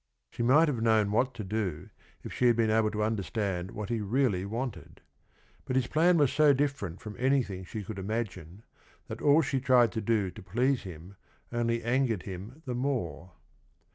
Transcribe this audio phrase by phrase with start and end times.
[0.31, 1.91] She might have known what to do
[2.23, 4.99] if she had been able to understand what he really wanted.
[5.63, 8.63] But his plan was so different from anything she could imagine,
[9.09, 11.17] that all she tried to do to please him
[11.51, 13.33] only angered him the more.